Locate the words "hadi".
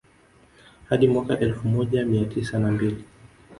0.89-1.07